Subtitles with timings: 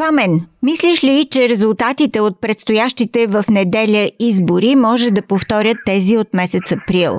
[0.00, 6.28] Пламен, мислиш ли, че резултатите от предстоящите в неделя избори може да повторят тези от
[6.40, 7.12] месец април?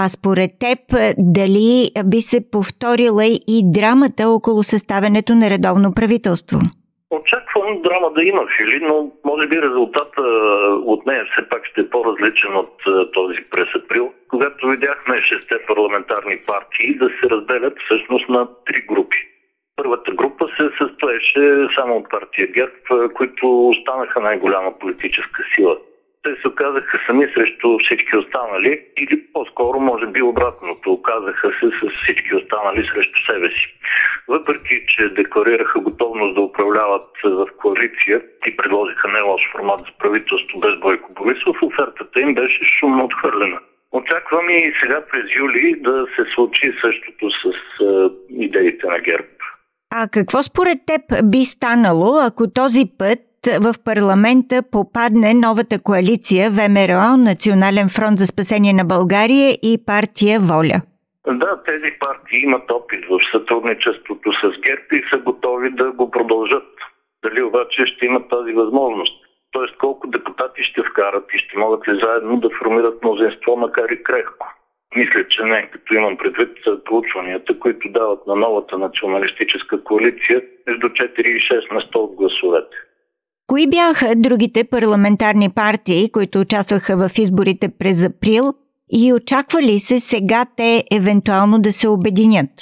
[0.00, 0.80] А според теб,
[1.38, 1.68] дали
[2.10, 3.24] би се повторила
[3.54, 6.58] и драмата около съставянето на редовно правителство?
[7.18, 8.96] Очаквам драма да има, Фили, но
[9.30, 10.22] може би резултата
[10.92, 12.74] от нея все пак ще е по-различен от
[13.12, 19.31] този през април, когато видяхме шесте парламентарни партии да се разделят всъщност на три групи.
[19.76, 25.76] Първата група се състоеше само от партия ГЕРБ, които останаха най-голяма политическа сила.
[26.22, 30.92] Те се оказаха сами срещу всички останали или по-скоро може би обратното.
[30.92, 33.74] Оказаха се с всички останали срещу себе си.
[34.28, 40.60] Въпреки, че декларираха готовност да управляват в коалиция и предложиха не лош формат за правителство
[40.60, 43.60] без Бойко Борисов, офертата им беше шумно отхвърлена.
[43.92, 47.52] Очаквам и сега през юли да се случи същото с
[48.30, 49.26] идеите на ГЕРБ.
[49.94, 53.18] А какво според теб би станало, ако този път
[53.66, 60.78] в парламента попадне новата коалиция ВМРО, Национален фронт за спасение на България и партия Воля?
[61.26, 66.70] Да, тези партии имат опит в сътрудничеството с ГЕРБ и са готови да го продължат.
[67.24, 69.14] Дали обаче ще имат тази възможност?
[69.52, 74.02] Тоест колко депутати ще вкарат и ще могат ли заедно да формират мнозинство, макар и
[74.02, 74.46] крехко?
[74.96, 81.20] Мисля, че не, като имам предвид проучванията, които дават на новата националистическа коалиция между 4
[81.20, 82.76] и 6 на 100 от гласовете.
[83.46, 88.44] Кои бяха другите парламентарни партии, които участваха в изборите през април
[88.92, 92.54] и очаква ли се сега те евентуално да се обединят?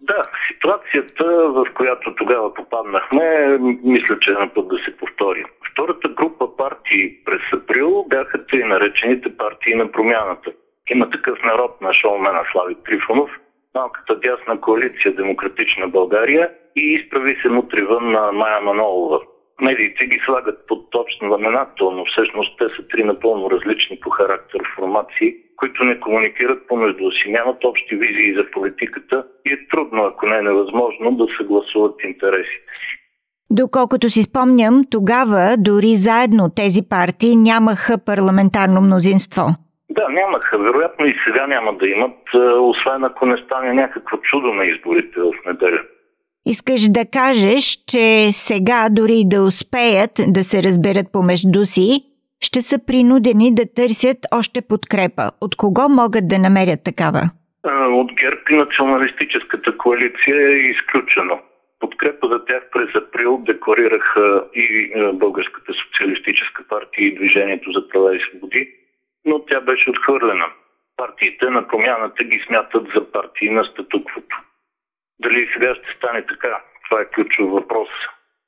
[0.00, 5.44] Да, ситуацията, в която тогава попаднахме, мисля, че е на път да се повтори.
[5.72, 10.52] Втората група партии през април бяха тъй наречените партии на промяната–
[10.90, 13.30] има такъв народ на шоумена Слави Трифонов,
[13.74, 19.20] малката дясна коалиция Демократична България и изправи се мутривън на Майя Манолова.
[19.60, 24.60] Медиите ги слагат под общ знаменател, но всъщност те са три напълно различни по характер
[24.76, 30.26] формации, които не комуникират помежду си, нямат общи визии за политиката и е трудно, ако
[30.26, 32.98] не е невъзможно, да съгласуват интересите си.
[33.50, 39.42] Доколкото си спомням, тогава дори заедно тези партии нямаха парламентарно мнозинство.
[39.98, 40.58] Да, нямаха.
[40.58, 45.20] Вероятно и сега няма да имат, е, освен ако не стане някакво чудо на изборите
[45.20, 45.80] в неделя.
[46.46, 51.90] Искаш да кажеш, че сега дори да успеят да се разберат помежду си,
[52.40, 55.24] ще са принудени да търсят още подкрепа.
[55.40, 57.22] От кого могат да намерят такава?
[57.66, 57.70] Е,
[58.00, 61.38] от ГЕРБ и националистическата коалиция е изключено.
[61.80, 68.16] Подкрепа за тях през април декларираха и е, Българската социалистическа партия и Движението за права
[68.16, 68.77] и свободи
[69.24, 70.46] но тя беше отхвърлена.
[70.96, 74.36] Партиите на промяната ги смятат за партии на статуквото.
[75.20, 76.60] Дали сега ще стане така?
[76.88, 77.88] Това е ключов въпрос.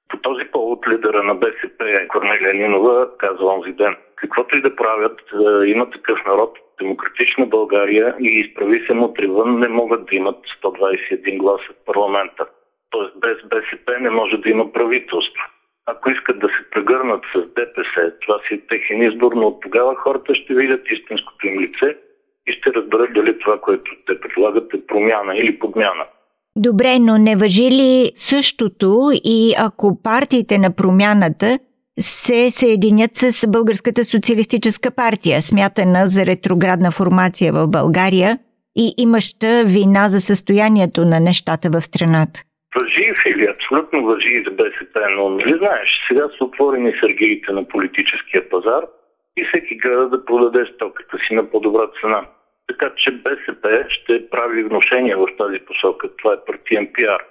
[0.08, 3.96] По този повод лидера на БСП Корнелия Нинова каза онзи ден.
[4.16, 9.58] Каквото и да правят, е, има такъв народ, демократична България и изправи се му тривън
[9.58, 12.46] не могат да имат 121 гласа в парламента.
[12.90, 15.42] Тоест без БСП не може да има правителство
[15.92, 19.96] ако искат да се прегърнат с ДПС, това си е техен избор, но от тогава
[19.96, 21.96] хората ще видят истинското им лице
[22.46, 26.04] и ще разберат дали това, което те предлагат е промяна или подмяна.
[26.56, 31.58] Добре, но не въжи ли същото и ако партиите на промяната
[32.00, 38.38] се съединят с Българската социалистическа партия, смятана за ретроградна формация в България
[38.76, 42.40] и имаща вина за състоянието на нещата в страната?
[43.40, 48.48] Фили, абсолютно въжи и за БСП, но нали знаеш, сега са отворени сергиите на политическия
[48.48, 48.84] пазар
[49.36, 52.26] и всеки гледа да продаде стоката си на по-добра цена.
[52.66, 56.16] Така че БСП ще прави вношения в тази посока.
[56.16, 57.24] Това е партиен пиар.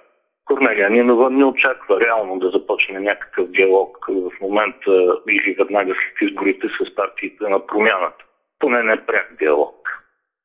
[0.44, 6.66] Корнелия Нинова не очаква реално да започне някакъв диалог в момента или веднага след изборите
[6.68, 8.24] с партиите на промяната.
[8.58, 9.79] Поне не пряк диалог.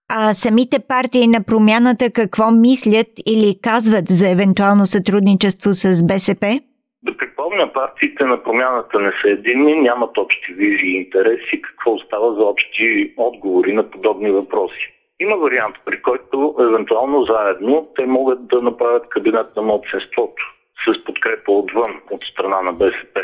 [0.09, 6.59] А самите партии на промяната какво мислят или казват за евентуално сътрудничество с БСП?
[7.03, 11.61] Да припомня, партиите на промяната не са единни, нямат общи визии и интереси.
[11.61, 14.93] Какво остава за общи отговори на подобни въпроси?
[15.19, 20.43] Има вариант, при който евентуално заедно те могат да направят кабинет на младсенството
[20.85, 23.21] с подкрепа отвън, от страна на БСП.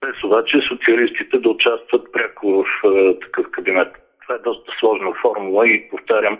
[0.00, 4.01] без обаче социалистите да участват пряко в е, такъв кабинет.
[4.22, 6.38] Това е доста сложна формула и повтарям,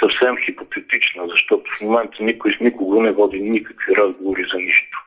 [0.00, 4.98] съвсем хипотетична, защото в момента никой с никого не води никакви разговори за нищо.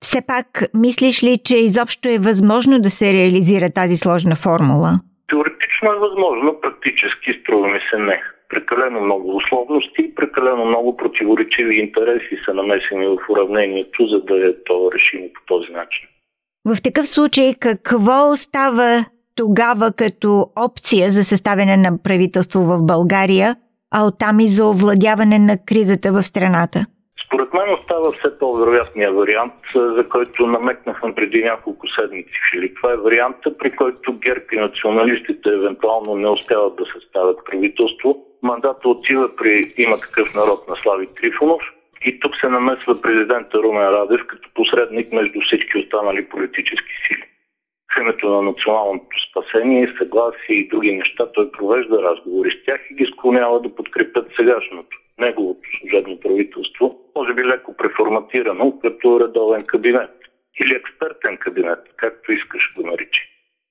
[0.00, 4.90] Все пак, мислиш ли, че изобщо е възможно да се реализира тази сложна формула?
[5.28, 8.22] Теоретично е възможно, практически струва ми се не.
[8.48, 14.90] Прекалено много условности прекалено много противоречиви интереси са намесени в уравнението, за да е то
[14.94, 16.08] решимо по този начин.
[16.64, 23.56] В такъв случай, какво остава тогава като опция за съставяне на правителство в България,
[23.90, 26.86] а оттам и за овладяване на кризата в страната?
[27.26, 32.30] Според мен остава все по-вероятния вариант, за който намекнахме преди няколко седмици.
[32.56, 38.26] Или това е варианта, при който ГЕРБ и националистите евентуално не успяват да съставят правителство.
[38.42, 41.62] Мандата отива при има такъв народ на Слави Трифонов
[42.04, 47.24] и тук се намесва президента Румен Радев като посредник между всички останали политически сили.
[47.94, 52.94] В името на националното спасение, съгласие и други неща той провежда разговори с тях и
[52.94, 60.10] ги склонява да подкрепят сегашното, неговото служебно правителство, може би леко преформатирано като редовен кабинет
[60.60, 63.22] или експертен кабинет, както искаш го наричи.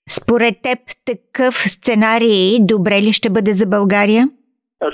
[0.10, 4.30] Според теб такъв сценарий добре ли ще бъде за България?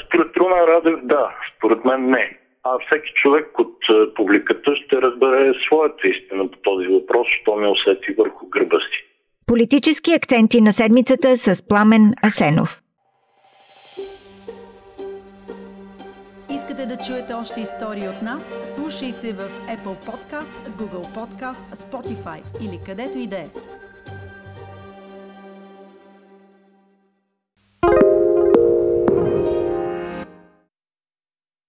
[0.05, 2.37] Според Румен Радев да, според мен не.
[2.63, 3.77] А всеки човек от
[4.15, 9.16] публиката ще разбере своята истина по този въпрос, що ме усети върху гърба си.
[9.47, 12.81] Политически акценти на седмицата с Пламен Асенов.
[16.55, 18.55] Искате да чуете още истории от нас?
[18.75, 23.47] Слушайте в Apple Podcast, Google Podcast, Spotify или където и да е.